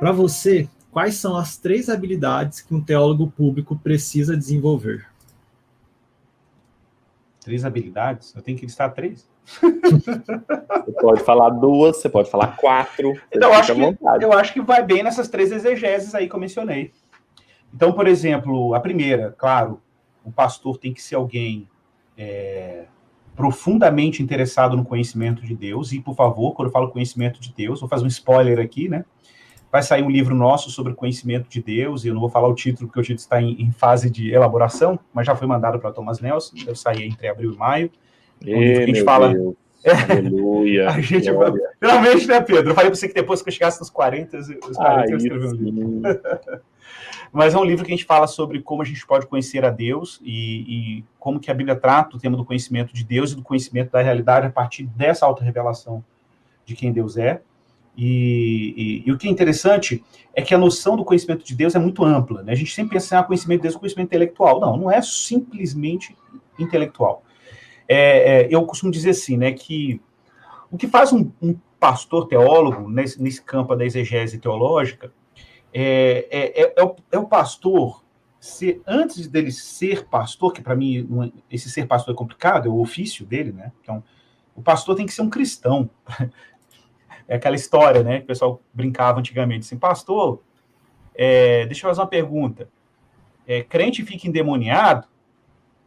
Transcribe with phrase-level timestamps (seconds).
[0.00, 5.06] Para você, quais são as três habilidades que um teólogo público precisa desenvolver?
[7.44, 8.34] Três habilidades?
[8.34, 9.28] Eu tenho que listar três?
[9.44, 13.12] Você pode falar duas, você pode falar quatro.
[13.30, 16.40] Então, eu, acho que, eu acho que vai bem nessas três exegeses aí que eu
[16.40, 16.92] mencionei.
[17.74, 19.82] Então, por exemplo, a primeira, claro,
[20.24, 21.68] o pastor tem que ser alguém
[22.16, 22.86] é,
[23.36, 25.92] profundamente interessado no conhecimento de Deus.
[25.92, 29.04] E, por favor, quando eu falo conhecimento de Deus, vou fazer um spoiler aqui, né?
[29.70, 32.54] Vai sair um livro nosso sobre conhecimento de Deus, e eu não vou falar o
[32.54, 35.92] título, porque o título está em, em fase de elaboração, mas já foi mandado para
[35.92, 37.90] Thomas Nelson, deve sair entre abril e maio.
[38.44, 39.32] É um livro que a gente fala.
[39.32, 39.54] Deus.
[39.82, 40.12] É.
[40.12, 40.90] Aleluia.
[40.90, 41.30] A gente,
[41.80, 42.72] finalmente, né, Pedro?
[42.72, 45.16] Eu falei para você que depois que eu chegasse nos 40, os 40 ah, eu
[45.16, 46.02] escrevi um livro.
[47.32, 49.70] Mas é um livro que a gente fala sobre como a gente pode conhecer a
[49.70, 53.36] Deus e, e, como que a Bíblia trata o tema do conhecimento de Deus e
[53.36, 56.04] do conhecimento da realidade a partir dessa auto-revelação
[56.64, 57.40] de quem Deus é.
[57.96, 60.02] E, e, e, o que é interessante
[60.34, 62.42] é que a noção do conhecimento de Deus é muito ampla.
[62.42, 62.52] Né?
[62.52, 64.60] A gente sempre pensa em ah, conhecimento de Deus conhecimento intelectual.
[64.60, 66.16] Não, não é simplesmente
[66.58, 67.24] intelectual.
[67.88, 70.00] É, é, eu costumo dizer assim, né, que
[70.70, 75.12] o que faz um, um pastor teólogo nesse, nesse campo da exegese teológica
[75.72, 78.04] é, é, é, é, o, é o pastor
[78.38, 82.70] ser, antes dele ser pastor, que para mim é, esse ser pastor é complicado, é
[82.70, 83.72] o ofício dele, né?
[83.82, 84.02] Então,
[84.54, 85.88] o pastor tem que ser um cristão.
[87.30, 88.18] É aquela história, né?
[88.18, 90.42] Que o pessoal brincava antigamente assim, pastor,
[91.14, 92.68] é, deixa eu fazer uma pergunta.
[93.46, 95.06] É, crente fica endemoniado?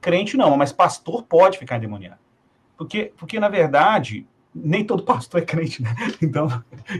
[0.00, 2.18] Crente não, mas pastor pode ficar endemoniado.
[2.74, 5.94] Porque, porque na verdade, nem todo pastor é crente, né?
[6.22, 6.48] Então,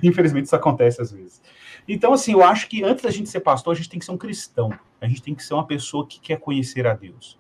[0.03, 1.41] infelizmente, isso acontece às vezes.
[1.89, 4.13] Então, assim, eu acho que antes da gente ser pastor, a gente tem que ser
[4.13, 4.71] um cristão.
[5.01, 7.39] A gente tem que ser uma pessoa que quer conhecer a Deus,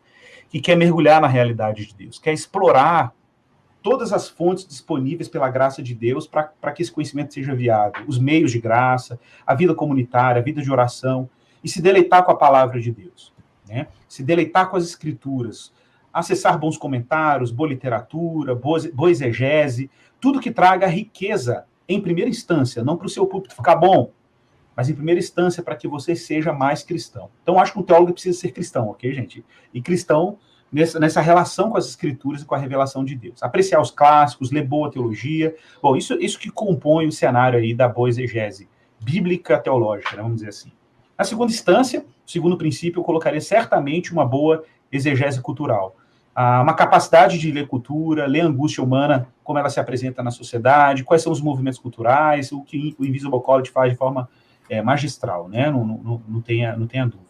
[0.49, 3.15] que quer mergulhar na realidade de Deus, quer explorar
[3.87, 8.19] todas as fontes disponíveis pela graça de Deus para que esse conhecimento seja viável, os
[8.19, 11.31] meios de graça, a vida comunitária, a vida de oração,
[11.63, 13.33] e se deleitar com a palavra de Deus,
[13.69, 13.87] né?
[14.09, 15.73] Se deleitar com as escrituras,
[16.13, 19.89] acessar bons comentários, boa literatura, boa, boa exegese,
[20.21, 24.11] tudo que traga riqueza em primeira instância, não para o seu púlpito ficar bom,
[24.75, 27.31] mas em primeira instância para que você seja mais cristão.
[27.41, 29.45] Então, acho que um teólogo precisa ser cristão, ok, gente?
[29.73, 30.39] E cristão
[30.73, 33.43] nessa, nessa relação com as escrituras e com a revelação de Deus.
[33.43, 35.55] Apreciar os clássicos, ler boa teologia.
[35.83, 38.69] Bom, isso, isso que compõe o cenário aí da boa exegese
[38.99, 40.73] bíblica teológica, né, vamos dizer assim.
[41.19, 45.97] Na segunda instância, segundo princípio, eu colocaria certamente uma boa exegese cultural.
[46.35, 51.05] Ah, uma capacidade de ler cultura, ler angústia humana, como ela se apresenta na sociedade,
[51.05, 54.29] quais são os movimentos culturais, o que o Invisible College faz de forma
[54.69, 55.71] é, magistral, né?
[55.71, 57.26] Não, não, não, tenha, não tenha dúvida.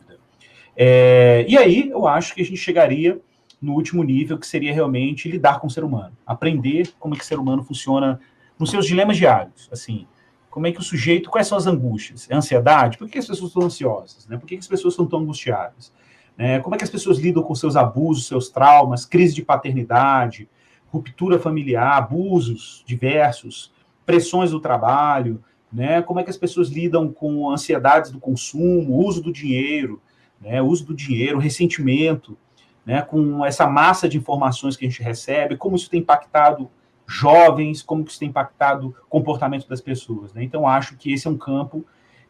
[0.77, 3.21] É, e aí eu acho que a gente chegaria
[3.61, 7.25] no último nível, que seria realmente lidar com o ser humano, aprender como é que
[7.25, 8.21] o ser humano funciona
[8.59, 10.07] nos seus dilemas diários, assim,
[10.51, 12.27] como é que o sujeito, quais são as angústias?
[12.31, 12.97] É ansiedade?
[12.97, 14.27] Por que as pessoas estão ansiosas?
[14.27, 14.39] Né?
[14.39, 15.93] Por que as pessoas estão tão angustiadas?
[16.39, 20.49] É, como é que as pessoas lidam com seus abusos, seus traumas, crise de paternidade,
[20.87, 23.71] ruptura familiar, abusos diversos,
[24.07, 26.01] pressões do trabalho, né?
[26.01, 30.01] Como é que as pessoas lidam com ansiedades do consumo, uso do dinheiro,
[30.41, 30.61] né?
[30.63, 32.37] Uso do dinheiro, ressentimento,
[32.85, 33.03] né?
[33.03, 36.71] Com essa massa de informações que a gente recebe, como isso tem impactado
[37.07, 40.43] jovens, como isso tem impactado o comportamento das pessoas, né?
[40.43, 41.85] Então acho que esse é um campo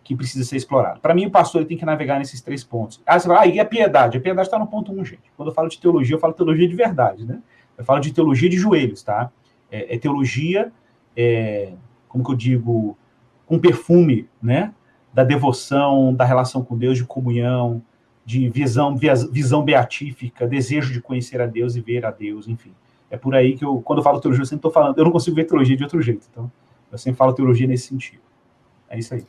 [0.06, 1.00] que precisa ser explorado.
[1.00, 3.02] Para mim, o pastor tem que navegar nesses três pontos.
[3.04, 4.16] Ah, você fala, ah, e a piedade?
[4.16, 5.32] A piedade está no ponto um, gente.
[5.36, 7.42] Quando eu falo de teologia, eu falo teologia de verdade, né?
[7.76, 9.32] Eu falo de teologia de joelhos, tá?
[9.68, 10.72] É, é teologia,
[11.16, 11.72] é,
[12.08, 12.96] como que eu digo,
[13.46, 14.72] com perfume, né?
[15.12, 17.82] Da devoção, da relação com Deus, de comunhão,
[18.26, 18.96] de visão,
[19.30, 22.72] visão beatífica, desejo de conhecer a Deus e ver a Deus, enfim.
[23.08, 25.12] É por aí que eu, quando eu falo teologia, eu sempre estou falando, eu não
[25.12, 26.50] consigo ver teologia de outro jeito, então
[26.90, 28.20] eu sempre falo teologia nesse sentido.
[28.90, 29.24] É isso aí.